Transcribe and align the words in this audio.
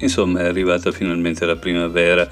Insomma 0.00 0.40
è 0.40 0.44
arrivata 0.44 0.92
finalmente 0.92 1.44
la 1.44 1.56
primavera 1.56 2.28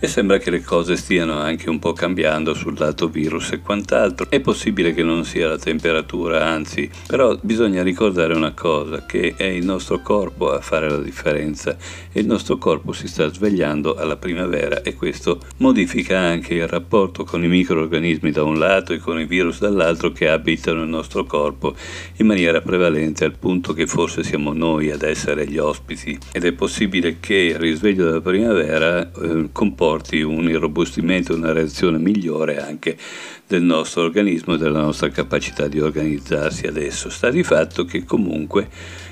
e 0.00 0.08
sembra 0.08 0.38
che 0.38 0.50
le 0.50 0.62
cose 0.62 0.96
stiano 0.96 1.38
anche 1.38 1.68
un 1.68 1.78
po' 1.78 1.92
cambiando 1.92 2.54
sul 2.54 2.74
lato 2.78 3.08
virus 3.08 3.52
e 3.52 3.60
quant'altro. 3.60 4.30
È 4.30 4.40
possibile 4.40 4.94
che 4.94 5.02
non 5.02 5.24
sia 5.24 5.46
la 5.46 5.58
temperatura, 5.58 6.46
anzi, 6.46 6.90
però 7.06 7.38
bisogna 7.42 7.82
ricordare 7.82 8.34
una 8.34 8.52
cosa, 8.52 9.04
che 9.04 9.34
è 9.36 9.44
il 9.44 9.64
nostro 9.64 10.00
corpo 10.00 10.50
a 10.52 10.60
fare 10.60 10.88
la 10.88 10.98
differenza 10.98 11.76
e 12.12 12.20
il 12.20 12.26
nostro 12.26 12.56
corpo 12.56 12.92
si 12.92 13.06
sta 13.06 13.30
svegliando 13.30 13.94
alla 13.94 14.16
primavera 14.16 14.80
e 14.82 14.94
questo 14.94 15.40
modifica 15.58 16.18
anche 16.18 16.54
il 16.54 16.66
rapporto 16.66 17.24
con 17.24 17.44
i 17.44 17.48
microorganismi 17.48 18.30
da 18.30 18.42
un 18.42 18.58
lato 18.58 18.94
e 18.94 18.98
con 18.98 19.20
i 19.20 19.26
virus 19.26 19.60
dall'altro 19.60 20.12
che 20.12 20.28
abitano 20.28 20.82
il 20.82 20.88
nostro 20.88 21.24
corpo 21.24 21.74
in 22.16 22.26
maniera 22.26 22.62
prevalente 22.62 23.26
al 23.26 23.36
punto 23.36 23.74
che 23.74 23.86
forse 23.86 24.24
siamo 24.24 24.52
noi 24.54 24.90
ad 24.90 25.02
essere 25.02 25.46
gli 25.46 25.58
ospiti 25.58 26.18
ed 26.32 26.44
è 26.44 26.52
possibile 26.52 27.18
che 27.20 27.34
il 27.34 27.56
risveglio 27.56 28.06
della 28.06 28.20
primavera 28.20 29.10
eh, 29.12 29.48
comporti 29.52 29.89
comporti 29.90 30.22
un 30.22 30.48
irrobustimento, 30.48 31.34
una 31.34 31.52
reazione 31.52 31.98
migliore 31.98 32.62
anche 32.62 32.96
del 33.44 33.62
nostro 33.62 34.02
organismo 34.02 34.54
e 34.54 34.58
della 34.58 34.82
nostra 34.82 35.08
capacità 35.08 35.66
di 35.66 35.80
organizzarsi 35.80 36.66
adesso. 36.66 37.10
Sta 37.10 37.28
di 37.30 37.42
fatto 37.42 37.84
che 37.84 38.04
comunque 38.04 38.68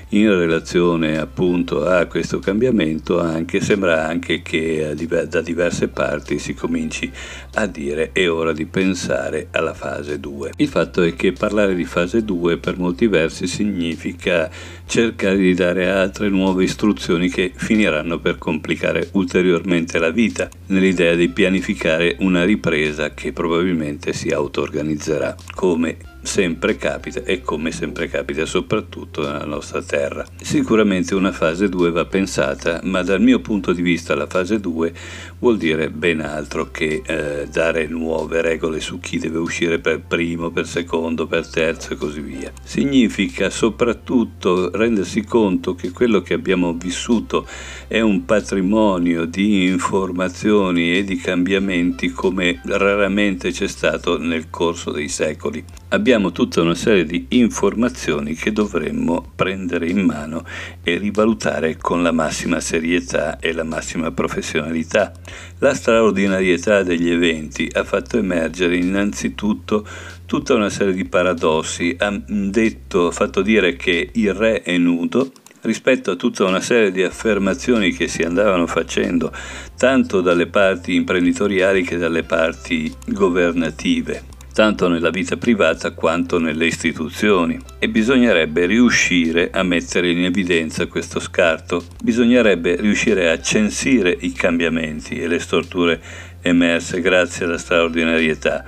in 0.09 0.29
relazione 0.29 1.19
appunto 1.19 1.85
a 1.85 2.05
questo 2.05 2.39
cambiamento 2.39 3.19
anche 3.19 3.61
sembra 3.61 4.07
anche 4.07 4.41
che 4.41 4.95
da 5.27 5.41
diverse 5.41 5.89
parti 5.89 6.39
si 6.39 6.53
cominci 6.53 7.11
a 7.55 7.67
dire 7.67 8.11
è 8.11 8.29
ora 8.29 8.51
di 8.51 8.65
pensare 8.65 9.47
alla 9.51 9.73
fase 9.73 10.19
2. 10.19 10.53
Il 10.57 10.67
fatto 10.67 11.03
è 11.03 11.13
che 11.13 11.33
parlare 11.33 11.75
di 11.75 11.85
fase 11.85 12.23
2 12.23 12.57
per 12.57 12.77
molti 12.77 13.07
versi 13.07 13.45
significa 13.47 14.49
cercare 14.85 15.37
di 15.37 15.53
dare 15.53 15.89
altre 15.89 16.29
nuove 16.29 16.63
istruzioni 16.63 17.29
che 17.29 17.51
finiranno 17.55 18.19
per 18.19 18.37
complicare 18.37 19.09
ulteriormente 19.11 19.99
la 19.99 20.09
vita 20.09 20.49
nell'idea 20.67 21.13
di 21.13 21.29
pianificare 21.29 22.15
una 22.19 22.43
ripresa 22.43 23.13
che 23.13 23.31
probabilmente 23.31 24.13
si 24.13 24.29
auto-organizzerà 24.29 25.35
come 25.53 26.08
sempre 26.21 26.75
capita 26.75 27.23
e 27.23 27.41
come 27.41 27.71
sempre 27.71 28.07
capita 28.07 28.45
soprattutto 28.45 29.21
nella 29.21 29.45
nostra 29.45 29.81
terra. 29.81 30.25
Sicuramente 30.41 31.15
una 31.15 31.31
fase 31.31 31.69
2 31.69 31.91
va 31.91 32.05
pensata, 32.05 32.79
ma 32.83 33.01
dal 33.03 33.21
mio 33.21 33.39
punto 33.39 33.71
di 33.71 33.81
vista 33.81 34.15
la 34.15 34.27
fase 34.27 34.59
2 34.59 34.93
vuol 35.39 35.57
dire 35.57 35.89
ben 35.89 36.21
altro 36.21 36.71
che 36.71 37.01
eh, 37.05 37.47
dare 37.51 37.87
nuove 37.87 38.41
regole 38.41 38.79
su 38.79 38.99
chi 38.99 39.17
deve 39.17 39.37
uscire 39.37 39.79
per 39.79 40.01
primo, 40.01 40.49
per 40.51 40.67
secondo, 40.67 41.27
per 41.27 41.47
terzo 41.47 41.93
e 41.93 41.95
così 41.95 42.21
via. 42.21 42.51
Significa 42.63 43.49
soprattutto 43.49 44.71
rendersi 44.75 45.23
conto 45.23 45.75
che 45.75 45.91
quello 45.91 46.21
che 46.21 46.33
abbiamo 46.33 46.73
vissuto 46.73 47.47
è 47.87 48.01
un 48.01 48.25
patrimonio 48.25 49.25
di 49.25 49.67
informazioni 49.67 50.97
e 50.97 51.03
di 51.03 51.15
cambiamenti 51.15 52.11
come 52.11 52.61
raramente 52.65 53.51
c'è 53.51 53.67
stato 53.67 54.17
nel 54.19 54.49
corso 54.49 54.91
dei 54.91 55.07
secoli. 55.07 55.78
Abbiamo 55.91 56.31
tutta 56.31 56.61
una 56.61 56.75
serie 56.75 57.03
di 57.03 57.25
informazioni 57.29 58.35
che 58.35 58.51
dovremmo 58.51 59.31
prendere 59.35 59.89
in 59.89 60.05
mano 60.05 60.45
e 60.83 60.99
rivalutare 60.99 61.77
con 61.77 62.03
la 62.03 62.11
massima 62.11 62.59
serietà 62.59 63.39
e 63.39 63.53
la 63.53 63.63
massima 63.63 64.11
professionalità. 64.11 65.11
La 65.57 65.73
straordinarietà 65.73 66.83
degli 66.83 67.09
eventi 67.09 67.67
ha 67.73 67.83
fatto 67.83 68.19
emergere 68.19 68.77
innanzitutto 68.77 69.83
tutta 70.27 70.53
una 70.53 70.69
serie 70.69 70.93
di 70.93 71.05
paradossi. 71.05 71.95
Ha 71.97 72.21
detto, 72.27 73.09
fatto 73.09 73.41
dire 73.41 73.75
che 73.75 74.09
il 74.13 74.33
re 74.35 74.61
è 74.61 74.77
nudo, 74.77 75.31
rispetto 75.61 76.11
a 76.11 76.15
tutta 76.15 76.45
una 76.45 76.61
serie 76.61 76.91
di 76.91 77.01
affermazioni 77.01 77.93
che 77.93 78.07
si 78.07 78.21
andavano 78.21 78.67
facendo 78.67 79.33
tanto 79.75 80.21
dalle 80.21 80.45
parti 80.45 80.93
imprenditoriali 80.93 81.81
che 81.81 81.97
dalle 81.97 82.21
parti 82.21 82.93
governative 83.07 84.28
tanto 84.53 84.87
nella 84.87 85.09
vita 85.09 85.37
privata 85.37 85.91
quanto 85.91 86.39
nelle 86.39 86.65
istituzioni 86.65 87.59
e 87.79 87.89
bisognerebbe 87.89 88.65
riuscire 88.65 89.49
a 89.51 89.63
mettere 89.63 90.11
in 90.11 90.23
evidenza 90.23 90.87
questo 90.87 91.19
scarto, 91.19 91.83
bisognerebbe 92.03 92.75
riuscire 92.75 93.29
a 93.29 93.39
censire 93.39 94.15
i 94.19 94.33
cambiamenti 94.33 95.19
e 95.19 95.27
le 95.27 95.39
storture 95.39 96.01
emerse 96.41 97.01
grazie 97.01 97.45
alla 97.45 97.57
straordinarietà 97.57 98.65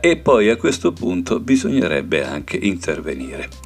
e 0.00 0.16
poi 0.16 0.48
a 0.48 0.56
questo 0.56 0.92
punto 0.92 1.40
bisognerebbe 1.40 2.24
anche 2.24 2.56
intervenire. 2.56 3.61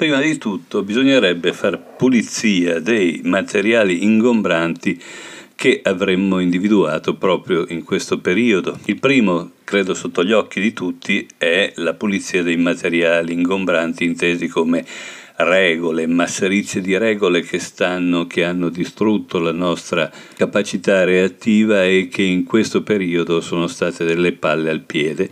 Prima 0.00 0.18
di 0.18 0.38
tutto 0.38 0.82
bisognerebbe 0.82 1.52
fare 1.52 1.76
pulizia 1.76 2.80
dei 2.80 3.20
materiali 3.22 4.02
ingombranti 4.02 4.98
che 5.54 5.80
avremmo 5.84 6.38
individuato 6.38 7.16
proprio 7.16 7.66
in 7.68 7.84
questo 7.84 8.18
periodo. 8.18 8.78
Il 8.86 8.98
primo, 8.98 9.50
credo 9.62 9.92
sotto 9.92 10.24
gli 10.24 10.32
occhi 10.32 10.58
di 10.58 10.72
tutti, 10.72 11.28
è 11.36 11.74
la 11.74 11.92
pulizia 11.92 12.42
dei 12.42 12.56
materiali 12.56 13.34
ingombranti 13.34 14.04
intesi 14.04 14.48
come 14.48 14.86
regole, 15.36 16.06
masserizie 16.06 16.80
di 16.80 16.96
regole 16.96 17.42
che 17.42 17.58
stanno, 17.58 18.26
che 18.26 18.42
hanno 18.42 18.70
distrutto 18.70 19.38
la 19.38 19.52
nostra 19.52 20.10
capacità 20.34 21.04
reattiva 21.04 21.84
e 21.84 22.08
che 22.10 22.22
in 22.22 22.44
questo 22.44 22.82
periodo 22.82 23.42
sono 23.42 23.66
state 23.66 24.06
delle 24.06 24.32
palle 24.32 24.70
al 24.70 24.80
piede 24.80 25.28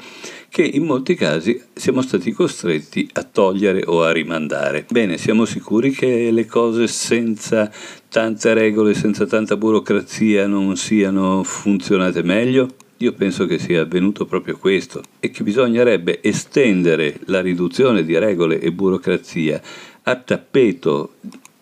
che 0.48 0.62
in 0.62 0.84
molti 0.84 1.14
casi 1.14 1.60
siamo 1.74 2.02
stati 2.02 2.32
costretti 2.32 3.08
a 3.14 3.22
togliere 3.22 3.82
o 3.86 4.02
a 4.02 4.12
rimandare. 4.12 4.86
Bene, 4.88 5.18
siamo 5.18 5.44
sicuri 5.44 5.90
che 5.90 6.30
le 6.30 6.46
cose 6.46 6.86
senza 6.86 7.70
tante 8.08 8.54
regole, 8.54 8.94
senza 8.94 9.26
tanta 9.26 9.56
burocrazia 9.56 10.46
non 10.46 10.76
siano 10.76 11.42
funzionate 11.42 12.22
meglio? 12.22 12.68
Io 13.00 13.12
penso 13.12 13.46
che 13.46 13.58
sia 13.58 13.82
avvenuto 13.82 14.26
proprio 14.26 14.56
questo 14.58 15.02
e 15.20 15.30
che 15.30 15.44
bisognerebbe 15.44 16.18
estendere 16.20 17.20
la 17.26 17.40
riduzione 17.40 18.04
di 18.04 18.18
regole 18.18 18.58
e 18.58 18.72
burocrazia 18.72 19.60
a 20.02 20.16
tappeto 20.16 21.12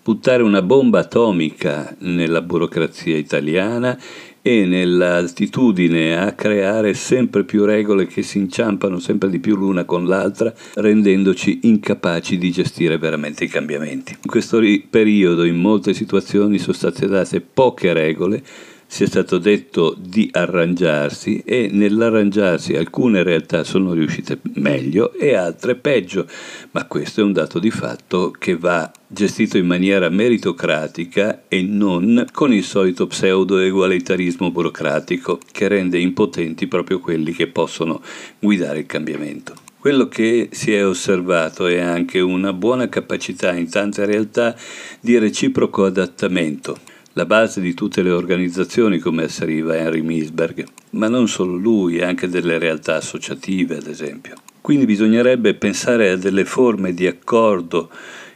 buttare 0.06 0.44
una 0.44 0.62
bomba 0.62 1.00
atomica 1.00 1.92
nella 1.98 2.40
burocrazia 2.40 3.16
italiana 3.16 3.98
e 4.46 4.64
nell'altitudine 4.64 6.16
a 6.16 6.30
creare 6.34 6.94
sempre 6.94 7.42
più 7.42 7.64
regole 7.64 8.06
che 8.06 8.22
si 8.22 8.38
inciampano 8.38 9.00
sempre 9.00 9.28
di 9.28 9.40
più 9.40 9.56
l'una 9.56 9.84
con 9.84 10.06
l'altra, 10.06 10.54
rendendoci 10.74 11.58
incapaci 11.64 12.38
di 12.38 12.52
gestire 12.52 12.96
veramente 12.96 13.42
i 13.42 13.48
cambiamenti. 13.48 14.12
In 14.12 14.30
questo 14.30 14.60
periodo 14.88 15.42
in 15.42 15.56
molte 15.56 15.94
situazioni 15.94 16.58
sono 16.58 16.74
state 16.74 17.08
date 17.08 17.40
poche 17.40 17.92
regole 17.92 18.40
sia 18.86 19.06
stato 19.06 19.38
detto 19.38 19.96
di 19.98 20.28
arrangiarsi 20.32 21.42
e 21.44 21.68
nell'arrangiarsi 21.70 22.76
alcune 22.76 23.22
realtà 23.22 23.64
sono 23.64 23.92
riuscite 23.92 24.38
meglio 24.54 25.12
e 25.12 25.34
altre 25.34 25.74
peggio, 25.74 26.26
ma 26.70 26.86
questo 26.86 27.20
è 27.20 27.24
un 27.24 27.32
dato 27.32 27.58
di 27.58 27.70
fatto 27.70 28.30
che 28.30 28.56
va 28.56 28.90
gestito 29.06 29.58
in 29.58 29.66
maniera 29.66 30.08
meritocratica 30.08 31.42
e 31.48 31.62
non 31.62 32.26
con 32.32 32.52
il 32.52 32.64
solito 32.64 33.06
pseudo-egualitarismo 33.06 34.50
burocratico 34.50 35.40
che 35.50 35.68
rende 35.68 35.98
impotenti 35.98 36.66
proprio 36.66 37.00
quelli 37.00 37.32
che 37.32 37.48
possono 37.48 38.00
guidare 38.38 38.80
il 38.80 38.86
cambiamento. 38.86 39.54
Quello 39.78 40.08
che 40.08 40.48
si 40.50 40.72
è 40.72 40.84
osservato 40.84 41.66
è 41.66 41.78
anche 41.78 42.18
una 42.18 42.52
buona 42.52 42.88
capacità 42.88 43.52
in 43.54 43.70
tante 43.70 44.04
realtà 44.04 44.56
di 45.00 45.16
reciproco 45.18 45.84
adattamento 45.84 46.94
la 47.16 47.24
base 47.24 47.62
di 47.62 47.72
tutte 47.72 48.02
le 48.02 48.10
organizzazioni, 48.10 48.98
come 48.98 49.24
asseriva 49.24 49.74
Henry 49.74 50.02
Milsberg, 50.02 50.66
ma 50.90 51.08
non 51.08 51.28
solo 51.28 51.56
lui, 51.56 52.02
anche 52.02 52.28
delle 52.28 52.58
realtà 52.58 52.96
associative, 52.96 53.76
ad 53.76 53.86
esempio. 53.86 54.34
Quindi 54.60 54.84
bisognerebbe 54.84 55.54
pensare 55.54 56.10
a 56.10 56.16
delle 56.16 56.44
forme 56.44 56.92
di 56.92 57.06
accordo 57.06 57.88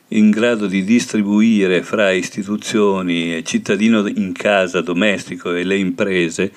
in 0.09 0.31
grado 0.31 0.67
di 0.67 0.82
distribuire 0.82 1.82
fra 1.82 2.11
istituzioni, 2.11 3.44
cittadino 3.44 4.06
in 4.06 4.32
casa, 4.32 4.81
domestico 4.81 5.53
e 5.53 5.62
le 5.62 5.76
imprese 5.76 6.50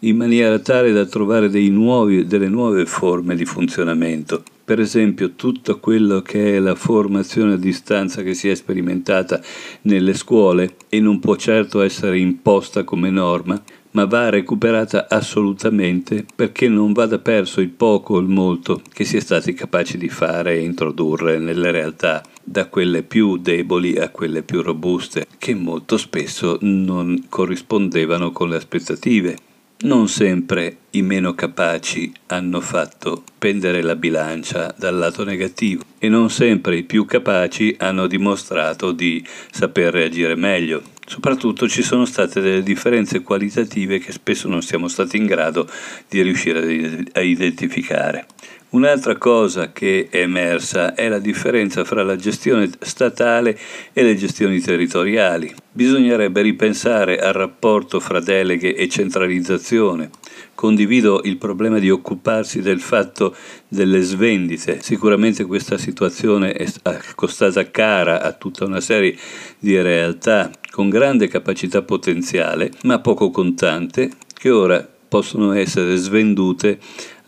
in 0.00 0.16
maniera 0.16 0.58
tale 0.58 0.92
da 0.92 1.04
trovare 1.06 1.48
nuovi, 1.68 2.26
delle 2.26 2.48
nuove 2.48 2.86
forme 2.86 3.36
di 3.36 3.44
funzionamento 3.44 4.42
per 4.70 4.78
esempio 4.78 5.32
tutto 5.32 5.80
quello 5.80 6.22
che 6.22 6.54
è 6.54 6.60
la 6.60 6.76
formazione 6.76 7.54
a 7.54 7.56
distanza 7.56 8.22
che 8.22 8.34
si 8.34 8.48
è 8.48 8.54
sperimentata 8.54 9.40
nelle 9.82 10.14
scuole 10.14 10.76
e 10.88 11.00
non 11.00 11.18
può 11.18 11.34
certo 11.34 11.80
essere 11.80 12.20
imposta 12.20 12.84
come 12.84 13.10
norma, 13.10 13.60
ma 13.90 14.04
va 14.04 14.28
recuperata 14.28 15.08
assolutamente 15.08 16.24
perché 16.36 16.68
non 16.68 16.92
vada 16.92 17.18
perso 17.18 17.60
il 17.60 17.70
poco 17.70 18.14
o 18.14 18.18
il 18.18 18.28
molto 18.28 18.80
che 18.92 19.02
si 19.02 19.16
è 19.16 19.20
stati 19.20 19.54
capaci 19.54 19.98
di 19.98 20.08
fare 20.08 20.54
e 20.54 20.62
introdurre 20.62 21.40
nelle 21.40 21.72
realtà 21.72 22.22
da 22.40 22.68
quelle 22.68 23.02
più 23.02 23.38
deboli 23.38 23.98
a 23.98 24.10
quelle 24.10 24.44
più 24.44 24.62
robuste, 24.62 25.26
che 25.36 25.52
molto 25.52 25.96
spesso 25.96 26.58
non 26.60 27.24
corrispondevano 27.28 28.30
con 28.30 28.50
le 28.50 28.56
aspettative. 28.56 29.49
Non 29.82 30.08
sempre 30.08 30.76
i 30.90 31.00
meno 31.00 31.34
capaci 31.34 32.12
hanno 32.26 32.60
fatto 32.60 33.24
pendere 33.38 33.80
la 33.80 33.96
bilancia 33.96 34.74
dal 34.76 34.94
lato 34.94 35.24
negativo 35.24 35.84
e 35.98 36.10
non 36.10 36.28
sempre 36.28 36.76
i 36.76 36.82
più 36.82 37.06
capaci 37.06 37.76
hanno 37.78 38.06
dimostrato 38.06 38.92
di 38.92 39.24
saper 39.50 39.94
reagire 39.94 40.34
meglio. 40.34 40.82
Soprattutto 41.06 41.66
ci 41.66 41.80
sono 41.80 42.04
state 42.04 42.42
delle 42.42 42.62
differenze 42.62 43.22
qualitative 43.22 43.98
che 44.00 44.12
spesso 44.12 44.48
non 44.48 44.60
siamo 44.60 44.86
stati 44.86 45.16
in 45.16 45.24
grado 45.24 45.66
di 46.10 46.20
riuscire 46.20 47.06
a 47.12 47.20
identificare. 47.20 48.26
Un'altra 48.70 49.16
cosa 49.16 49.72
che 49.72 50.06
è 50.08 50.18
emersa 50.18 50.94
è 50.94 51.08
la 51.08 51.18
differenza 51.18 51.84
fra 51.84 52.04
la 52.04 52.14
gestione 52.14 52.70
statale 52.78 53.58
e 53.92 54.04
le 54.04 54.14
gestioni 54.14 54.60
territoriali. 54.60 55.52
Bisognerebbe 55.72 56.40
ripensare 56.40 57.18
al 57.18 57.32
rapporto 57.32 57.98
fra 57.98 58.20
deleghe 58.20 58.76
e 58.76 58.88
centralizzazione. 58.88 60.10
Condivido 60.54 61.20
il 61.24 61.36
problema 61.36 61.80
di 61.80 61.90
occuparsi 61.90 62.60
del 62.60 62.80
fatto 62.80 63.34
delle 63.66 64.02
svendite. 64.02 64.78
Sicuramente 64.82 65.44
questa 65.46 65.76
situazione 65.76 66.52
è 66.52 66.70
costata 67.16 67.68
cara 67.72 68.22
a 68.22 68.30
tutta 68.30 68.66
una 68.66 68.80
serie 68.80 69.16
di 69.58 69.82
realtà 69.82 70.48
con 70.70 70.88
grande 70.88 71.26
capacità 71.26 71.82
potenziale, 71.82 72.70
ma 72.84 73.00
poco 73.00 73.30
contante, 73.30 74.10
che 74.32 74.50
ora 74.50 74.86
possono 75.08 75.52
essere 75.54 75.96
svendute 75.96 76.78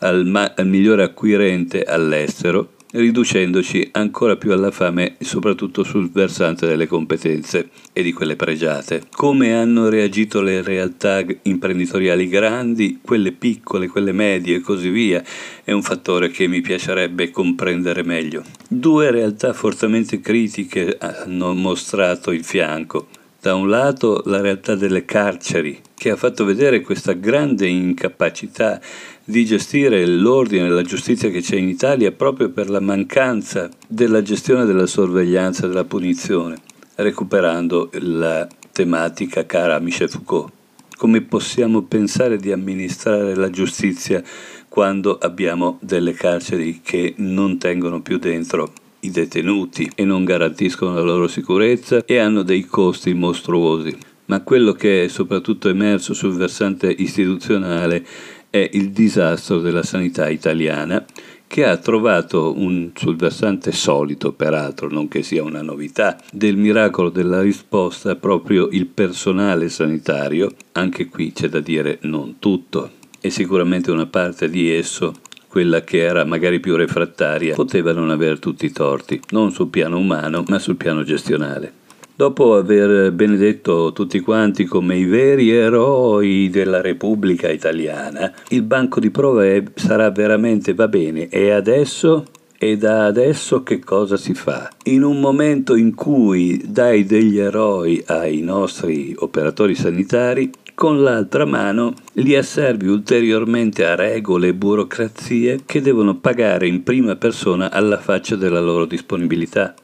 al, 0.02 0.26
ma- 0.26 0.52
al 0.54 0.66
migliore 0.66 1.02
acquirente 1.02 1.82
all'estero, 1.82 2.72
riducendoci 2.93 3.88
ancora 3.93 4.37
più 4.37 4.52
alla 4.52 4.70
fame 4.70 5.16
soprattutto 5.20 5.82
sul 5.82 6.10
versante 6.10 6.66
delle 6.66 6.87
competenze 6.87 7.70
e 7.93 8.02
di 8.02 8.12
quelle 8.12 8.37
pregiate. 8.37 9.04
Come 9.10 9.54
hanno 9.54 9.88
reagito 9.88 10.43
le 10.43 10.62
realtà 10.62 11.25
imprenditoriali 11.43 12.28
grandi, 12.28 13.00
quelle 13.02 13.32
piccole, 13.32 13.88
quelle 13.88 14.12
medie 14.12 14.56
e 14.56 14.60
così 14.60 14.90
via, 14.90 15.22
è 15.64 15.72
un 15.72 15.82
fattore 15.82 16.28
che 16.28 16.46
mi 16.46 16.60
piacerebbe 16.60 17.31
comprendere 17.31 18.02
meglio. 18.02 18.44
Due 18.69 19.10
realtà 19.10 19.52
fortemente 19.55 20.20
critiche 20.20 20.96
hanno 21.00 21.55
mostrato 21.55 22.31
il 22.31 22.44
fianco. 22.44 23.08
Da 23.43 23.56
un 23.56 23.69
lato 23.69 24.23
la 24.27 24.41
realtà 24.41 24.77
delle 24.77 25.05
carceri, 25.05 25.81
che 25.97 26.11
ha 26.11 26.17
fatto 26.17 26.44
vedere 26.44 26.81
questa 26.81 27.15
grande 27.15 27.67
incapacità 27.67 28.81
di 29.25 29.44
gestire 29.44 30.06
l'ordine 30.06 30.67
e 30.67 30.71
la 30.71 30.83
giustizia 30.83 31.29
che 31.29 31.41
c'è 31.41 31.56
in 31.56 31.67
Italia 31.67 32.12
proprio 32.12 32.50
per 32.50 32.71
la 32.71 32.79
mancanza 32.79 33.69
della 33.89 34.23
gestione 34.23 34.65
della 34.65 34.87
sorveglianza 34.87 35.65
e 35.65 35.69
della 35.71 35.83
punizione, 35.83 36.59
recuperando 36.94 37.91
la 37.94 38.47
tematica 38.71 39.44
cara 39.44 39.75
a 39.75 39.81
Michel 39.81 40.09
Foucault. 40.09 40.53
Come 40.97 41.23
possiamo 41.23 41.83
pensare 41.83 42.37
di 42.37 42.53
amministrare 42.53 43.35
la 43.35 43.50
giustizia 43.50 44.23
quando 44.69 45.19
abbiamo 45.19 45.79
delle 45.81 46.12
carceri 46.12 46.81
che 46.81 47.15
non 47.17 47.59
tengono 47.59 48.03
più 48.03 48.19
dentro 48.19 48.73
i 49.04 49.10
detenuti 49.10 49.90
e 49.94 50.04
non 50.04 50.25
garantiscono 50.25 50.94
la 50.94 51.02
loro 51.02 51.28
sicurezza 51.28 52.04
e 52.04 52.19
hanno 52.19 52.43
dei 52.43 52.64
costi 52.64 53.14
mostruosi? 53.14 53.96
Ma 54.26 54.43
quello 54.43 54.72
che 54.72 55.04
è 55.04 55.08
soprattutto 55.08 55.69
emerso 55.69 56.14
sul 56.14 56.34
versante 56.34 56.90
istituzionale 56.90 58.04
è 58.50 58.69
il 58.72 58.90
disastro 58.90 59.60
della 59.60 59.82
sanità 59.82 60.28
italiana 60.28 61.04
che 61.46 61.66
ha 61.66 61.76
trovato 61.76 62.58
un, 62.58 62.93
sul 62.94 63.16
versante 63.16 63.72
solito, 63.72 64.32
peraltro 64.32 64.88
non 64.88 65.06
che 65.08 65.22
sia 65.22 65.43
una 65.43 65.60
novità, 65.60 66.19
del 66.32 66.56
miracolo 66.56 67.10
della 67.10 67.43
risposta 67.43 68.16
proprio 68.16 68.69
il 68.70 68.87
personale 68.87 69.69
sanitario, 69.69 70.50
anche 70.72 71.08
qui 71.08 71.32
c'è 71.32 71.48
da 71.48 71.60
dire 71.60 71.98
non 72.05 72.37
tutto, 72.38 72.93
e 73.20 73.28
sicuramente 73.28 73.90
una 73.90 74.06
parte 74.06 74.48
di 74.48 74.70
esso 74.70 75.12
quella 75.52 75.82
che 75.82 75.99
era 75.99 76.25
magari 76.25 76.60
più 76.60 76.76
refrattaria, 76.76 77.54
poteva 77.54 77.93
non 77.93 78.08
avere 78.08 78.38
tutti 78.38 78.64
i 78.64 78.72
torti, 78.72 79.20
non 79.32 79.52
sul 79.52 79.69
piano 79.69 79.99
umano, 79.99 80.44
ma 80.49 80.58
sul 80.58 80.76
piano 80.76 81.04
gestionale. 81.04 81.70
Dopo 82.14 82.54
aver 82.54 83.12
benedetto 83.12 83.93
tutti 83.93 84.20
quanti 84.20 84.64
come 84.64 84.96
i 84.96 85.04
veri 85.04 85.50
eroi 85.50 86.49
della 86.49 86.81
Repubblica 86.81 87.50
Italiana, 87.50 88.32
il 88.49 88.62
banco 88.62 88.99
di 88.99 89.10
prove 89.10 89.72
sarà 89.75 90.10
veramente 90.10 90.72
va 90.72 90.88
bene. 90.88 91.28
E 91.28 91.50
adesso? 91.50 92.25
E 92.56 92.78
da 92.78 93.05
adesso 93.05 93.62
che 93.62 93.81
cosa 93.81 94.16
si 94.16 94.32
fa? 94.32 94.70
In 94.84 95.02
un 95.02 95.20
momento 95.20 95.75
in 95.75 95.94
cui 95.94 96.62
dai 96.64 97.05
degli 97.05 97.38
eroi 97.38 98.02
ai 98.06 98.40
nostri 98.40 99.14
operatori 99.19 99.75
sanitari, 99.75 100.50
con 100.82 101.00
l'altra 101.00 101.44
mano 101.44 101.94
li 102.14 102.34
asservi 102.34 102.88
ulteriormente 102.88 103.87
a 103.87 103.94
regole 103.94 104.49
e 104.49 104.52
burocrazie 104.52 105.61
che 105.64 105.81
devono 105.81 106.17
pagare 106.17 106.67
in 106.67 106.82
prima 106.82 107.14
persona 107.14 107.70
alla 107.70 108.00
faccia 108.00 108.34
della 108.34 108.58
loro 108.58 108.84
disponibilità. 108.84 109.76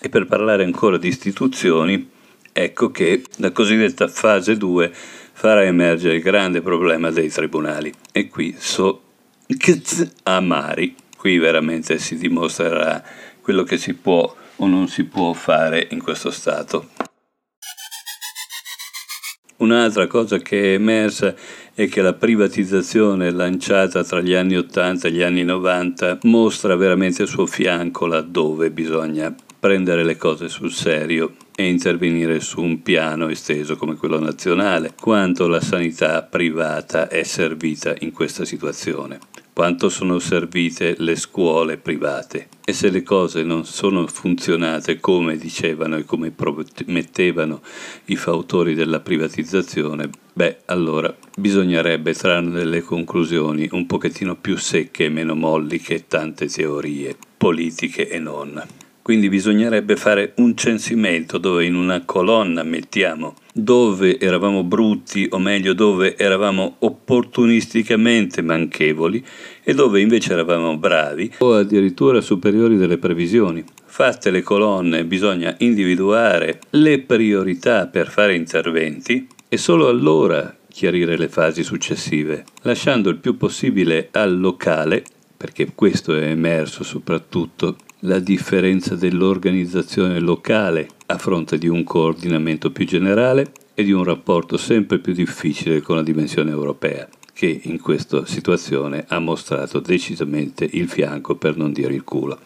E 0.00 0.08
per 0.08 0.26
parlare 0.26 0.64
ancora 0.64 0.96
di 0.96 1.06
istituzioni, 1.06 2.10
ecco 2.50 2.90
che 2.90 3.22
la 3.36 3.52
cosiddetta 3.52 4.08
fase 4.08 4.56
2 4.56 4.90
farà 4.92 5.62
emergere 5.62 6.16
il 6.16 6.22
grande 6.22 6.62
problema 6.62 7.12
dei 7.12 7.28
tribunali. 7.28 7.92
E 8.10 8.26
qui 8.26 8.56
so 8.58 9.02
amari, 10.24 10.96
qui 11.16 11.38
veramente 11.38 11.96
si 11.98 12.16
dimostrerà 12.16 13.04
quello 13.40 13.62
che 13.62 13.76
si 13.76 13.94
può 13.94 14.34
o 14.56 14.66
non 14.66 14.88
si 14.88 15.04
può 15.04 15.32
fare 15.32 15.86
in 15.92 16.02
questo 16.02 16.32
Stato. 16.32 16.97
Un'altra 19.58 20.06
cosa 20.06 20.38
che 20.38 20.60
è 20.60 20.74
emersa 20.74 21.34
è 21.74 21.88
che 21.88 22.00
la 22.00 22.12
privatizzazione 22.12 23.32
lanciata 23.32 24.04
tra 24.04 24.20
gli 24.20 24.32
anni 24.32 24.56
80 24.56 25.08
e 25.08 25.10
gli 25.10 25.20
anni 25.20 25.42
90 25.42 26.20
mostra 26.22 26.76
veramente 26.76 27.22
il 27.22 27.28
suo 27.28 27.44
fianco 27.44 28.06
laddove 28.06 28.70
bisogna 28.70 29.34
prendere 29.58 30.04
le 30.04 30.16
cose 30.16 30.48
sul 30.48 30.70
serio 30.70 31.34
e 31.56 31.66
intervenire 31.68 32.38
su 32.38 32.62
un 32.62 32.82
piano 32.82 33.26
esteso 33.28 33.74
come 33.74 33.96
quello 33.96 34.20
nazionale, 34.20 34.94
quanto 35.00 35.48
la 35.48 35.60
sanità 35.60 36.22
privata 36.22 37.08
è 37.08 37.24
servita 37.24 37.96
in 37.98 38.12
questa 38.12 38.44
situazione, 38.44 39.18
quanto 39.58 39.88
sono 39.88 40.20
servite 40.20 40.94
le 40.98 41.16
scuole 41.16 41.78
private 41.78 42.46
e 42.64 42.72
se 42.72 42.90
le 42.90 43.02
cose 43.02 43.42
non 43.42 43.64
sono 43.64 44.06
funzionate 44.06 45.00
come 45.00 45.36
dicevano 45.36 45.96
e 45.96 46.04
come 46.04 46.30
promettevano 46.30 47.60
i 48.04 48.14
fautori 48.14 48.74
della 48.74 49.00
privatizzazione, 49.00 50.10
beh 50.32 50.58
allora 50.66 51.12
bisognerebbe 51.36 52.14
trarne 52.14 52.52
delle 52.52 52.82
conclusioni 52.82 53.68
un 53.72 53.84
pochettino 53.86 54.36
più 54.36 54.56
secche 54.56 55.06
e 55.06 55.08
meno 55.08 55.34
molli 55.34 55.80
che 55.80 56.06
tante 56.06 56.46
teorie 56.46 57.16
politiche 57.36 58.08
e 58.08 58.20
non. 58.20 58.64
Quindi 59.02 59.28
bisognerebbe 59.28 59.96
fare 59.96 60.34
un 60.36 60.56
censimento 60.56 61.36
dove 61.36 61.64
in 61.64 61.74
una 61.74 62.04
colonna 62.04 62.62
mettiamo 62.62 63.34
dove 63.58 64.20
eravamo 64.20 64.62
brutti 64.62 65.26
o 65.30 65.38
meglio 65.38 65.72
dove 65.72 66.16
eravamo 66.16 66.76
opportunisticamente 66.78 68.40
manchevoli 68.40 69.24
e 69.64 69.74
dove 69.74 70.00
invece 70.00 70.32
eravamo 70.32 70.76
bravi 70.76 71.32
o 71.38 71.54
addirittura 71.54 72.20
superiori 72.20 72.76
delle 72.76 72.98
previsioni. 72.98 73.64
Fatte 73.84 74.30
le 74.30 74.42
colonne 74.42 75.04
bisogna 75.04 75.56
individuare 75.58 76.60
le 76.70 77.00
priorità 77.00 77.88
per 77.88 78.08
fare 78.08 78.36
interventi 78.36 79.26
e 79.48 79.56
solo 79.56 79.88
allora 79.88 80.54
chiarire 80.70 81.16
le 81.16 81.28
fasi 81.28 81.64
successive, 81.64 82.44
lasciando 82.62 83.08
il 83.08 83.16
più 83.16 83.36
possibile 83.36 84.08
al 84.12 84.38
locale, 84.38 85.02
perché 85.36 85.72
questo 85.74 86.14
è 86.14 86.22
emerso 86.22 86.84
soprattutto 86.84 87.76
la 88.02 88.20
differenza 88.20 88.94
dell'organizzazione 88.94 90.20
locale 90.20 90.88
a 91.06 91.18
fronte 91.18 91.58
di 91.58 91.66
un 91.66 91.82
coordinamento 91.82 92.70
più 92.70 92.86
generale 92.86 93.50
e 93.74 93.82
di 93.82 93.90
un 93.90 94.04
rapporto 94.04 94.56
sempre 94.56 94.98
più 94.98 95.12
difficile 95.12 95.80
con 95.80 95.96
la 95.96 96.02
dimensione 96.02 96.50
europea, 96.50 97.08
che 97.32 97.60
in 97.64 97.80
questa 97.80 98.24
situazione 98.24 99.04
ha 99.08 99.18
mostrato 99.18 99.80
decisamente 99.80 100.68
il 100.70 100.88
fianco 100.88 101.34
per 101.34 101.56
non 101.56 101.72
dire 101.72 101.94
il 101.94 102.04
culo. 102.04 102.38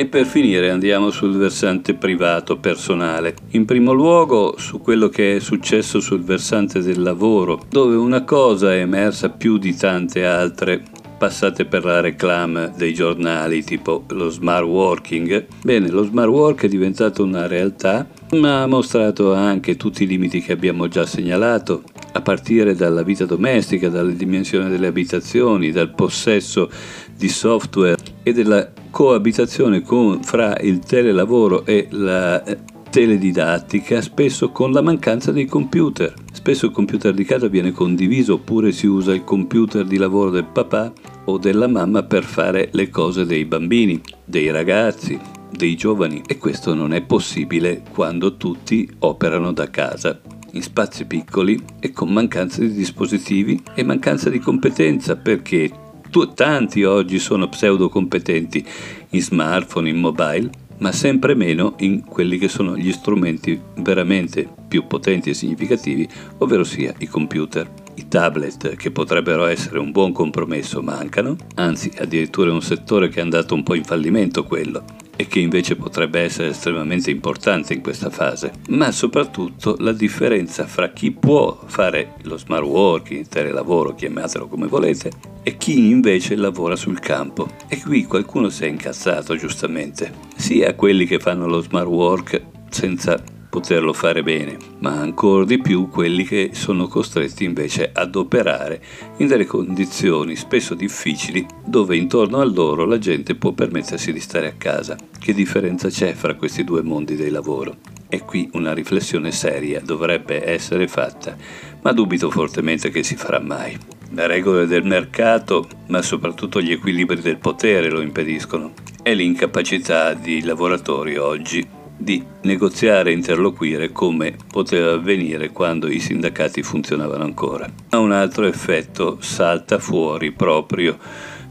E 0.00 0.06
per 0.06 0.26
finire 0.26 0.70
andiamo 0.70 1.10
sul 1.10 1.36
versante 1.36 1.92
privato, 1.94 2.56
personale. 2.58 3.34
In 3.50 3.64
primo 3.64 3.92
luogo 3.92 4.54
su 4.56 4.80
quello 4.80 5.08
che 5.08 5.34
è 5.34 5.40
successo 5.40 5.98
sul 5.98 6.22
versante 6.22 6.80
del 6.80 7.02
lavoro, 7.02 7.64
dove 7.68 7.96
una 7.96 8.22
cosa 8.22 8.72
è 8.72 8.78
emersa 8.78 9.28
più 9.28 9.58
di 9.58 9.74
tante 9.74 10.24
altre 10.24 10.84
passate 11.18 11.64
per 11.64 11.84
la 11.84 11.98
reclame 11.98 12.72
dei 12.76 12.94
giornali 12.94 13.64
tipo 13.64 14.04
lo 14.10 14.30
smart 14.30 14.64
working. 14.64 15.46
Bene, 15.64 15.88
lo 15.88 16.04
smart 16.04 16.30
work 16.30 16.62
è 16.66 16.68
diventato 16.68 17.24
una 17.24 17.48
realtà, 17.48 18.06
ma 18.36 18.62
ha 18.62 18.66
mostrato 18.68 19.34
anche 19.34 19.76
tutti 19.76 20.04
i 20.04 20.06
limiti 20.06 20.40
che 20.40 20.52
abbiamo 20.52 20.86
già 20.86 21.06
segnalato, 21.06 21.82
a 22.12 22.20
partire 22.20 22.76
dalla 22.76 23.02
vita 23.02 23.24
domestica, 23.24 23.88
dalle 23.88 24.14
dimensioni 24.14 24.70
delle 24.70 24.86
abitazioni, 24.86 25.72
dal 25.72 25.92
possesso 25.92 26.70
di 27.16 27.28
software 27.28 27.96
e 28.22 28.32
della 28.32 28.70
coabitazione 28.98 29.82
con, 29.82 30.24
fra 30.24 30.58
il 30.58 30.80
telelavoro 30.80 31.64
e 31.64 31.86
la 31.90 32.42
eh, 32.42 32.58
teledidattica, 32.90 34.00
spesso 34.00 34.50
con 34.50 34.72
la 34.72 34.82
mancanza 34.82 35.30
dei 35.30 35.44
computer. 35.44 36.12
Spesso 36.32 36.66
il 36.66 36.72
computer 36.72 37.14
di 37.14 37.22
casa 37.22 37.46
viene 37.46 37.70
condiviso 37.70 38.34
oppure 38.34 38.72
si 38.72 38.88
usa 38.88 39.14
il 39.14 39.22
computer 39.22 39.84
di 39.84 39.98
lavoro 39.98 40.30
del 40.30 40.46
papà 40.46 40.92
o 41.26 41.38
della 41.38 41.68
mamma 41.68 42.02
per 42.02 42.24
fare 42.24 42.70
le 42.72 42.90
cose 42.90 43.24
dei 43.24 43.44
bambini, 43.44 44.00
dei 44.24 44.50
ragazzi, 44.50 45.16
dei 45.48 45.76
giovani 45.76 46.20
e 46.26 46.36
questo 46.36 46.74
non 46.74 46.92
è 46.92 47.00
possibile 47.00 47.84
quando 47.94 48.36
tutti 48.36 48.90
operano 48.98 49.52
da 49.52 49.70
casa 49.70 50.20
in 50.54 50.62
spazi 50.62 51.04
piccoli 51.04 51.56
e 51.78 51.92
con 51.92 52.12
mancanza 52.12 52.62
di 52.62 52.72
dispositivi 52.72 53.62
e 53.76 53.84
mancanza 53.84 54.28
di 54.28 54.40
competenza 54.40 55.14
perché 55.14 55.70
tu, 56.10 56.32
tanti 56.32 56.84
oggi 56.84 57.18
sono 57.18 57.48
pseudo 57.48 57.88
competenti 57.88 58.64
in 59.10 59.22
smartphone, 59.22 59.88
in 59.88 59.96
mobile, 59.96 60.50
ma 60.78 60.92
sempre 60.92 61.34
meno 61.34 61.74
in 61.78 62.04
quelli 62.04 62.38
che 62.38 62.48
sono 62.48 62.76
gli 62.76 62.92
strumenti 62.92 63.60
veramente 63.76 64.48
più 64.68 64.86
potenti 64.86 65.30
e 65.30 65.34
significativi, 65.34 66.08
ovvero 66.38 66.64
sia 66.64 66.94
i 66.98 67.06
computer. 67.06 67.68
I 67.94 68.06
tablet, 68.06 68.76
che 68.76 68.90
potrebbero 68.92 69.46
essere 69.46 69.78
un 69.80 69.90
buon 69.90 70.12
compromesso, 70.12 70.82
mancano, 70.82 71.36
anzi 71.56 71.90
addirittura 71.98 72.50
è 72.50 72.52
un 72.52 72.62
settore 72.62 73.08
che 73.08 73.18
è 73.18 73.22
andato 73.22 73.54
un 73.54 73.64
po' 73.64 73.74
in 73.74 73.84
fallimento 73.84 74.44
quello 74.44 75.06
e 75.20 75.26
che 75.26 75.40
invece 75.40 75.74
potrebbe 75.74 76.20
essere 76.20 76.50
estremamente 76.50 77.10
importante 77.10 77.74
in 77.74 77.80
questa 77.80 78.08
fase, 78.08 78.52
ma 78.68 78.92
soprattutto 78.92 79.74
la 79.80 79.90
differenza 79.90 80.64
fra 80.68 80.92
chi 80.92 81.10
può 81.10 81.60
fare 81.66 82.14
lo 82.22 82.38
smart 82.38 82.62
working, 82.62 83.18
il 83.18 83.28
telelavoro, 83.28 83.96
chiamatelo 83.96 84.46
come 84.46 84.68
volete, 84.68 85.10
e 85.42 85.56
chi 85.56 85.88
invece 85.88 86.36
lavora 86.36 86.76
sul 86.76 87.00
campo. 87.00 87.50
E 87.66 87.82
qui 87.82 88.04
qualcuno 88.04 88.48
si 88.48 88.62
è 88.64 88.68
incazzato 88.68 89.34
giustamente, 89.34 90.12
sia 90.36 90.76
quelli 90.76 91.04
che 91.04 91.18
fanno 91.18 91.48
lo 91.48 91.62
smart 91.62 91.88
work 91.88 92.40
senza 92.70 93.20
poterlo 93.58 93.92
fare 93.92 94.22
bene, 94.22 94.56
ma 94.78 95.00
ancora 95.00 95.44
di 95.44 95.60
più 95.60 95.88
quelli 95.88 96.22
che 96.22 96.50
sono 96.52 96.86
costretti 96.86 97.42
invece 97.42 97.90
ad 97.92 98.14
operare 98.14 98.80
in 99.16 99.26
delle 99.26 99.46
condizioni 99.46 100.36
spesso 100.36 100.74
difficili 100.74 101.44
dove 101.64 101.96
intorno 101.96 102.38
a 102.38 102.44
loro 102.44 102.84
la 102.84 102.98
gente 102.98 103.34
può 103.34 103.50
permettersi 103.50 104.12
di 104.12 104.20
stare 104.20 104.46
a 104.46 104.54
casa. 104.56 104.96
Che 105.18 105.34
differenza 105.34 105.88
c'è 105.88 106.12
fra 106.12 106.36
questi 106.36 106.62
due 106.62 106.82
mondi 106.82 107.16
del 107.16 107.32
lavoro? 107.32 107.78
E 108.08 108.20
qui 108.20 108.48
una 108.52 108.72
riflessione 108.72 109.32
seria 109.32 109.80
dovrebbe 109.80 110.48
essere 110.48 110.86
fatta, 110.86 111.36
ma 111.82 111.90
dubito 111.90 112.30
fortemente 112.30 112.90
che 112.90 113.02
si 113.02 113.16
farà 113.16 113.40
mai. 113.40 113.76
Le 114.10 114.26
regole 114.28 114.66
del 114.66 114.84
mercato, 114.84 115.66
ma 115.88 116.00
soprattutto 116.00 116.60
gli 116.60 116.70
equilibri 116.70 117.20
del 117.20 117.38
potere 117.38 117.90
lo 117.90 118.02
impediscono 118.02 118.72
e 119.02 119.14
l'incapacità 119.14 120.14
di 120.14 120.44
lavoratori 120.44 121.16
oggi 121.16 121.76
di 121.98 122.24
negoziare 122.42 123.10
e 123.10 123.14
interloquire 123.14 123.90
come 123.90 124.36
poteva 124.50 124.92
avvenire 124.92 125.50
quando 125.50 125.88
i 125.88 125.98
sindacati 125.98 126.62
funzionavano 126.62 127.24
ancora. 127.24 127.68
Ma 127.90 127.98
un 127.98 128.12
altro 128.12 128.46
effetto 128.46 129.18
salta 129.20 129.78
fuori 129.78 130.30
proprio 130.32 130.96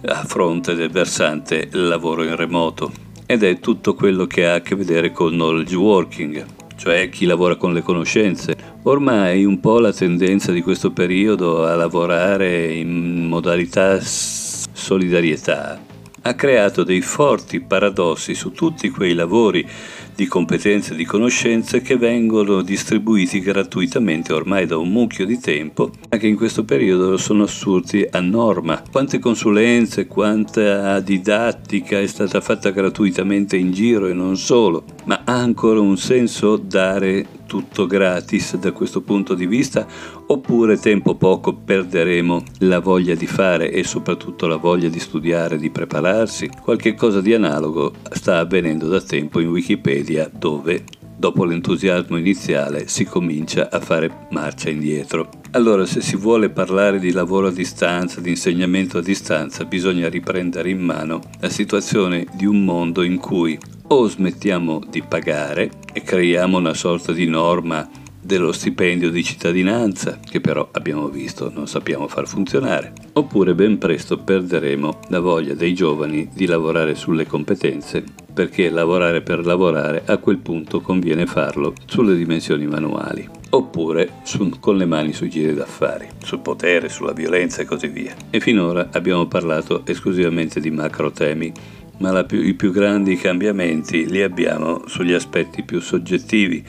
a 0.05 0.23
fronte 0.23 0.73
del 0.73 0.89
versante 0.89 1.67
lavoro 1.71 2.23
in 2.23 2.35
remoto 2.35 2.91
ed 3.25 3.43
è 3.43 3.59
tutto 3.59 3.93
quello 3.93 4.25
che 4.25 4.47
ha 4.47 4.55
a 4.55 4.61
che 4.61 4.75
vedere 4.75 5.11
con 5.11 5.31
knowledge 5.31 5.75
working, 5.75 6.45
cioè 6.77 7.09
chi 7.09 7.25
lavora 7.25 7.55
con 7.55 7.73
le 7.73 7.81
conoscenze. 7.81 8.55
Ormai 8.83 9.43
un 9.43 9.59
po' 9.59 9.79
la 9.79 9.91
tendenza 9.91 10.53
di 10.53 10.61
questo 10.61 10.91
periodo 10.91 11.65
a 11.65 11.75
lavorare 11.75 12.71
in 12.73 13.27
modalità 13.27 13.99
solidarietà 13.99 15.95
ha 16.27 16.35
creato 16.35 16.83
dei 16.83 17.01
forti 17.01 17.61
paradossi 17.61 18.33
su 18.33 18.51
tutti 18.51 18.89
quei 18.89 19.13
lavori 19.13 19.67
di 20.13 20.25
competenze 20.25 20.93
e 20.93 20.95
di 20.95 21.05
conoscenze 21.05 21.81
che 21.81 21.95
vengono 21.95 22.61
distribuiti 22.63 23.39
gratuitamente 23.39 24.33
ormai 24.33 24.65
da 24.65 24.75
un 24.75 24.89
mucchio 24.89 25.25
di 25.25 25.39
tempo, 25.39 25.91
anche 26.09 26.27
in 26.27 26.35
questo 26.35 26.65
periodo 26.65 27.17
sono 27.17 27.43
assurti 27.43 28.05
a 28.09 28.19
norma. 28.19 28.81
Quante 28.91 29.19
consulenze, 29.19 30.07
quanta 30.07 30.99
didattica 31.01 31.99
è 31.99 32.07
stata 32.07 32.41
fatta 32.41 32.71
gratuitamente 32.71 33.57
in 33.57 33.71
giro 33.71 34.07
e 34.07 34.13
non 34.13 34.37
solo, 34.37 34.83
ma 35.05 35.21
ha 35.23 35.35
ancora 35.35 35.79
un 35.79 35.97
senso 35.97 36.57
dare 36.57 37.36
tutto 37.47 37.87
gratis 37.87 38.57
da 38.57 38.71
questo 38.71 39.01
punto 39.01 39.33
di 39.33 39.47
vista 39.47 39.87
oppure 40.27 40.77
tempo 40.77 41.15
poco 41.15 41.55
perderemo 41.55 42.43
la 42.59 42.79
voglia 42.79 43.15
di 43.15 43.25
fare 43.25 43.71
e 43.71 43.83
soprattutto 43.83 44.45
la 44.45 44.57
voglia 44.57 44.89
di 44.89 44.99
studiare, 44.99 45.57
di 45.57 45.71
prepararsi? 45.71 46.49
Qualche 46.61 46.93
cosa 46.93 47.21
di 47.21 47.33
analogo 47.33 47.93
sta 48.11 48.37
avvenendo 48.37 48.87
da 48.87 49.01
tempo 49.01 49.39
in 49.39 49.49
Wikipedia 49.49 50.29
dove 50.31 50.83
dopo 51.17 51.45
l'entusiasmo 51.45 52.17
iniziale 52.17 52.87
si 52.87 53.03
comincia 53.03 53.71
a 53.71 53.79
fare 53.79 54.27
marcia 54.29 54.69
indietro. 54.69 55.29
Allora, 55.51 55.85
se 55.85 56.01
si 56.01 56.15
vuole 56.15 56.49
parlare 56.49 56.99
di 56.99 57.11
lavoro 57.11 57.47
a 57.47 57.51
distanza, 57.51 58.21
di 58.21 58.29
insegnamento 58.29 58.99
a 58.99 59.01
distanza, 59.01 59.65
bisogna 59.65 60.09
riprendere 60.09 60.69
in 60.69 60.79
mano 60.79 61.21
la 61.39 61.49
situazione 61.49 62.27
di 62.33 62.45
un 62.45 62.63
mondo 62.63 63.01
in 63.01 63.17
cui 63.17 63.57
o 63.89 64.07
smettiamo 64.07 64.81
di 64.89 65.01
pagare 65.01 65.71
e 65.93 66.01
creiamo 66.01 66.57
una 66.57 66.73
sorta 66.73 67.13
di 67.13 67.25
norma 67.25 67.89
dello 68.21 68.51
stipendio 68.51 69.09
di 69.09 69.23
cittadinanza, 69.23 70.19
che 70.19 70.41
però 70.41 70.67
abbiamo 70.73 71.07
visto 71.07 71.49
non 71.49 71.65
sappiamo 71.65 72.09
far 72.09 72.27
funzionare, 72.27 72.91
oppure 73.13 73.55
ben 73.55 73.77
presto 73.77 74.17
perderemo 74.17 74.99
la 75.07 75.21
voglia 75.21 75.53
dei 75.53 75.73
giovani 75.73 76.29
di 76.33 76.45
lavorare 76.45 76.93
sulle 76.95 77.25
competenze, 77.25 78.03
perché 78.33 78.69
lavorare 78.69 79.21
per 79.21 79.45
lavorare 79.45 80.03
a 80.05 80.17
quel 80.17 80.39
punto 80.39 80.81
conviene 80.81 81.25
farlo 81.25 81.73
sulle 81.85 82.17
dimensioni 82.17 82.67
manuali, 82.67 83.25
oppure 83.51 84.15
su, 84.23 84.59
con 84.59 84.75
le 84.75 84.85
mani 84.85 85.13
sui 85.13 85.29
giri 85.29 85.53
d'affari, 85.53 86.09
sul 86.21 86.39
potere, 86.39 86.89
sulla 86.89 87.13
violenza 87.13 87.61
e 87.61 87.65
così 87.65 87.87
via. 87.87 88.13
E 88.29 88.41
finora 88.41 88.89
abbiamo 88.91 89.25
parlato 89.27 89.85
esclusivamente 89.85 90.59
di 90.59 90.69
macro 90.69 91.11
temi 91.11 91.53
ma 91.97 92.23
più, 92.23 92.41
i 92.41 92.53
più 92.53 92.71
grandi 92.71 93.15
cambiamenti 93.15 94.09
li 94.09 94.21
abbiamo 94.21 94.83
sugli 94.87 95.13
aspetti 95.13 95.63
più 95.63 95.79
soggettivi, 95.79 96.63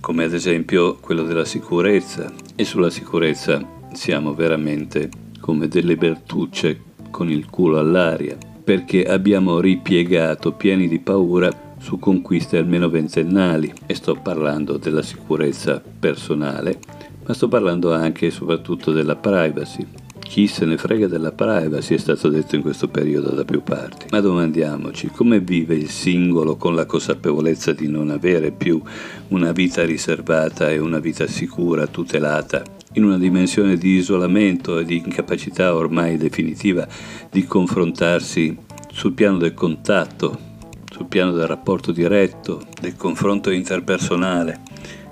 come 0.00 0.24
ad 0.24 0.34
esempio 0.34 0.96
quello 0.96 1.22
della 1.22 1.44
sicurezza. 1.44 2.32
E 2.54 2.64
sulla 2.64 2.90
sicurezza 2.90 3.60
siamo 3.92 4.34
veramente 4.34 5.08
come 5.40 5.68
delle 5.68 5.96
bertucce 5.96 6.80
con 7.10 7.30
il 7.30 7.48
culo 7.48 7.78
all'aria, 7.78 8.36
perché 8.62 9.04
abbiamo 9.04 9.60
ripiegato 9.60 10.52
pieni 10.52 10.88
di 10.88 10.98
paura 10.98 11.74
su 11.78 11.98
conquiste 11.98 12.58
almeno 12.58 12.88
ventennali 12.88 13.72
e 13.86 13.94
sto 13.94 14.14
parlando 14.14 14.76
della 14.76 15.02
sicurezza 15.02 15.82
personale, 15.98 16.78
ma 17.24 17.32
sto 17.32 17.48
parlando 17.48 17.92
anche 17.92 18.26
e 18.26 18.30
soprattutto 18.30 18.92
della 18.92 19.16
privacy 19.16 19.86
chi 20.28 20.46
se 20.46 20.64
ne 20.64 20.76
frega 20.76 21.06
della 21.06 21.32
privacy 21.32 21.94
è 21.94 21.98
stato 21.98 22.28
detto 22.28 22.56
in 22.56 22.62
questo 22.62 22.88
periodo 22.88 23.30
da 23.30 23.44
più 23.44 23.62
parti. 23.62 24.06
Ma 24.10 24.20
domandiamoci 24.20 25.08
come 25.08 25.40
vive 25.40 25.74
il 25.74 25.88
singolo 25.88 26.56
con 26.56 26.74
la 26.74 26.84
consapevolezza 26.84 27.72
di 27.72 27.88
non 27.88 28.10
avere 28.10 28.50
più 28.50 28.80
una 29.28 29.52
vita 29.52 29.84
riservata 29.84 30.70
e 30.70 30.78
una 30.78 30.98
vita 30.98 31.26
sicura, 31.26 31.86
tutelata, 31.86 32.62
in 32.94 33.04
una 33.04 33.18
dimensione 33.18 33.76
di 33.76 33.96
isolamento 33.96 34.78
e 34.78 34.84
di 34.84 34.96
incapacità 34.96 35.74
ormai 35.74 36.16
definitiva 36.16 36.86
di 37.30 37.44
confrontarsi 37.44 38.56
sul 38.92 39.12
piano 39.12 39.38
del 39.38 39.54
contatto, 39.54 40.38
sul 40.90 41.06
piano 41.06 41.32
del 41.32 41.46
rapporto 41.46 41.92
diretto, 41.92 42.62
del 42.80 42.96
confronto 42.96 43.50
interpersonale 43.50 44.60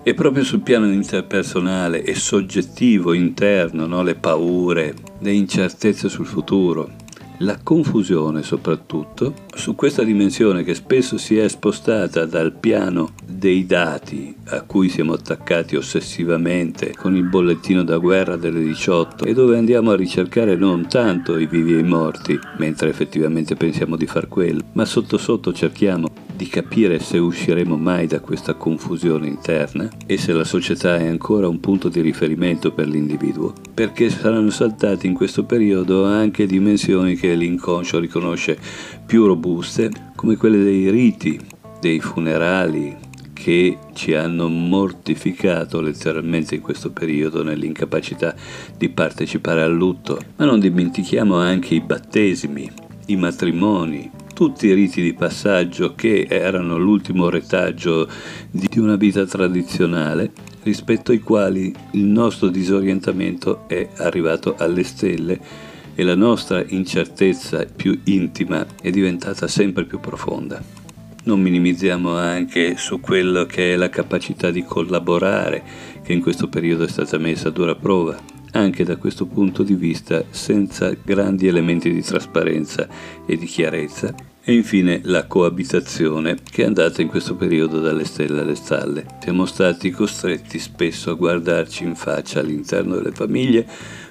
e 0.05 0.13
proprio 0.13 0.45
sul 0.45 0.61
piano 0.61 0.87
interpersonale 0.93 2.05
e 2.05 2.15
soggettivo 2.15 3.15
interno, 3.15 3.87
no? 3.87 4.03
le 4.03 4.15
paure, 4.15 4.95
le 5.21 5.33
incertezze 5.33 6.11
sul 6.11 6.27
futuro, 6.27 6.91
la 7.39 7.59
confusione 7.63 8.43
soprattutto, 8.43 9.33
su 9.55 9.75
questa 9.75 10.05
dimensione 10.05 10.63
che 10.63 10.75
spesso 10.75 11.17
si 11.17 11.39
è 11.39 11.49
spostata 11.49 12.27
dal 12.27 12.53
piano 12.53 13.13
dei 13.27 13.65
dati 13.67 14.37
a 14.49 14.63
cui 14.63 14.91
siamo 14.91 15.15
attaccati 15.15 15.75
ossessivamente 15.75 16.95
con 16.95 17.17
il 17.17 17.25
bollettino 17.25 17.83
da 17.83 17.97
guerra 17.97 18.37
delle 18.37 18.63
18 18.63 19.25
e 19.25 19.33
dove 19.33 19.57
andiamo 19.57 19.91
a 19.91 19.97
ricercare 19.97 20.55
non 20.55 20.87
tanto 20.87 21.39
i 21.39 21.47
vivi 21.47 21.75
e 21.75 21.79
i 21.79 21.83
morti, 21.83 22.39
mentre 22.59 22.91
effettivamente 22.91 23.57
pensiamo 23.57 23.97
di 23.97 24.07
far 24.07 24.29
quello, 24.29 24.61
ma 24.73 24.85
sotto 24.85 25.17
sotto 25.17 25.53
cerchiamo 25.53 26.24
di 26.37 26.47
capire 26.49 26.99
se 26.99 27.19
usciremo 27.19 27.77
mai 27.77 28.07
da 28.07 28.21
questa 28.21 28.55
confusione 28.55 29.29
interna 29.29 29.89
e 30.07 30.19
se 30.19 30.33
la 30.33 30.45
società 30.45 30.97
è 30.99 31.07
ancora 31.07 31.49
un 31.49 31.61
punto 31.61 31.89
di 31.89 32.01
riferimento 32.01 32.73
per 32.73 32.89
l'individuo, 32.89 33.53
perché 33.73 34.11
saranno 34.11 34.51
saltate 34.51 35.07
in 35.07 35.15
questo 35.15 35.45
periodo 35.45 36.05
anche 36.05 36.47
dimensioni 36.47 37.15
che 37.15 37.35
l'inconscio 37.35 37.99
riconosce 37.99 38.59
più 39.07 39.27
robuste, 39.27 39.91
come 40.17 40.37
quelle 40.37 40.63
dei 40.63 40.91
riti, 40.91 41.39
dei 41.81 42.01
funerali, 42.01 42.97
che 43.33 43.79
ci 43.93 44.15
hanno 44.15 44.49
mortificato 44.49 45.81
letteralmente 45.81 46.55
in 46.55 46.63
questo 46.63 46.91
periodo 46.91 47.43
nell'incapacità 47.43 48.35
di 48.77 48.89
partecipare 48.89 49.63
al 49.63 49.75
lutto, 49.75 50.19
ma 50.37 50.47
non 50.47 50.61
dimentichiamo 50.61 51.37
anche 51.37 51.75
i 51.75 51.81
battesimi, 51.81 52.71
i 53.07 53.17
matrimoni, 53.17 54.11
tutti 54.35 54.67
i 54.67 54.75
riti 54.75 55.01
di 55.01 55.15
passaggio 55.15 55.95
che 55.95 56.27
erano 56.29 56.77
l'ultimo 56.77 57.31
retaggio 57.31 58.07
di 58.51 58.79
una 58.79 58.97
vita 58.97 59.25
tradizionale 59.25 60.33
rispetto 60.65 61.13
ai 61.13 61.21
quali 61.21 61.73
il 61.93 62.05
nostro 62.05 62.49
disorientamento 62.49 63.67
è 63.69 63.89
arrivato 63.99 64.57
alle 64.59 64.83
stelle 64.83 65.41
e 65.95 66.03
la 66.03 66.17
nostra 66.17 66.63
incertezza 66.67 67.65
più 67.65 67.99
intima 68.05 68.67
è 68.83 68.91
diventata 68.91 69.47
sempre 69.47 69.85
più 69.85 70.01
profonda. 70.01 70.61
Non 71.27 71.41
minimizziamo 71.41 72.17
anche 72.17 72.77
su 72.77 73.01
quello 73.01 73.47
che 73.47 73.73
è 73.73 73.77
la 73.77 73.89
capacità 73.89 74.51
di 74.51 74.65
collaborare 74.65 75.63
che 76.03 76.13
in 76.13 76.21
questo 76.21 76.49
periodo 76.49 76.85
è 76.85 76.89
stata 76.89 77.17
messa 77.19 77.49
a 77.49 77.53
dura 77.53 77.75
prova, 77.75 78.19
anche 78.55 78.85
da 78.85 78.97
questo 78.97 79.27
punto 79.27 79.63
di 79.63 79.75
vista 79.75 80.25
senza 80.31 80.95
grandi 81.03 81.47
elementi 81.47 81.93
di 81.93 82.03
trasparenza 82.03 82.89
e 83.27 83.37
di 83.37 83.47
chiarezza 83.47 84.15
e 84.47 84.53
infine 84.53 85.01
la 85.05 85.27
coabitazione 85.27 86.37
che 86.51 86.63
è 86.63 86.67
andata 86.67 87.01
in 87.01 87.09
questo 87.09 87.35
periodo 87.35 87.81
dalle 87.81 88.05
stelle 88.05 88.41
alle 88.41 88.55
stalle. 88.55 89.07
Siamo 89.21 89.47
stati 89.47 89.91
costretti 89.91 90.59
spesso 90.59 91.11
a 91.11 91.15
guardarci 91.15 91.85
in 91.85 91.95
faccia 91.95 92.41
all'interno 92.41 92.97
delle 92.97 93.13
famiglie 93.13 93.67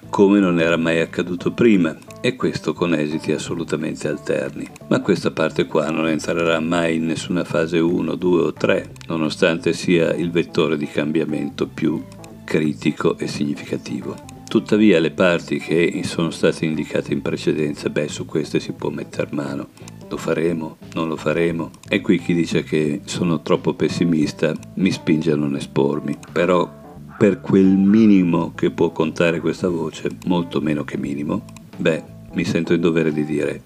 come 0.09 0.39
non 0.39 0.59
era 0.59 0.77
mai 0.77 0.99
accaduto 0.99 1.53
prima 1.53 1.95
e 2.21 2.35
questo 2.35 2.73
con 2.73 2.93
esiti 2.93 3.31
assolutamente 3.31 4.07
alterni. 4.07 4.67
Ma 4.87 5.01
questa 5.01 5.31
parte 5.31 5.65
qua 5.65 5.89
non 5.89 6.07
entrerà 6.07 6.59
mai 6.59 6.97
in 6.97 7.05
nessuna 7.05 7.43
fase 7.43 7.79
1, 7.79 8.15
2 8.15 8.41
o 8.41 8.53
3, 8.53 8.91
nonostante 9.07 9.73
sia 9.73 10.13
il 10.13 10.31
vettore 10.31 10.77
di 10.77 10.87
cambiamento 10.87 11.67
più 11.67 12.03
critico 12.43 13.17
e 13.17 13.27
significativo. 13.27 14.32
Tuttavia 14.53 14.99
le 14.99 15.09
parti 15.09 15.57
che 15.57 16.01
sono 16.03 16.29
state 16.29 16.65
indicate 16.65 17.11
in 17.11 17.23
precedenza, 17.23 17.89
beh, 17.89 18.07
su 18.07 18.25
queste 18.25 18.59
si 18.59 18.71
può 18.73 18.91
mettere 18.91 19.29
mano. 19.31 19.69
Lo 20.07 20.15
faremo? 20.15 20.77
Non 20.93 21.07
lo 21.07 21.15
faremo? 21.15 21.71
E 21.89 22.01
qui 22.01 22.19
chi 22.19 22.35
dice 22.35 22.61
che 22.61 23.01
sono 23.05 23.41
troppo 23.41 23.73
pessimista 23.73 24.53
mi 24.75 24.91
spinge 24.91 25.31
a 25.31 25.35
non 25.35 25.55
espormi. 25.55 26.15
Però 26.31 26.71
per 27.17 27.41
quel 27.41 27.65
minimo 27.65 28.53
che 28.53 28.69
può 28.69 28.91
contare 28.91 29.39
questa 29.39 29.69
voce, 29.69 30.09
molto 30.25 30.61
meno 30.61 30.83
che 30.83 30.99
minimo, 30.99 31.45
beh, 31.75 32.03
mi 32.33 32.43
sento 32.43 32.75
in 32.75 32.81
dovere 32.81 33.11
di 33.11 33.25
dire, 33.25 33.59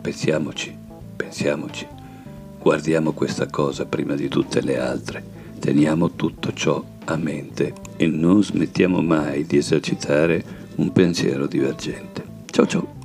pensiamoci, 0.00 0.74
pensiamoci, 1.16 1.86
guardiamo 2.58 3.12
questa 3.12 3.46
cosa 3.50 3.84
prima 3.84 4.14
di 4.14 4.28
tutte 4.28 4.62
le 4.62 4.78
altre, 4.78 5.22
teniamo 5.60 6.12
tutto 6.12 6.52
ciò 6.52 6.82
a 7.04 7.16
mente 7.16 7.74
e 7.96 8.06
non 8.06 8.42
smettiamo 8.42 9.00
mai 9.02 9.44
di 9.44 9.58
esercitare 9.58 10.42
un 10.76 10.90
pensiero 10.90 11.46
divergente. 11.46 12.24
Ciao 12.46 12.66
ciao! 12.66 12.99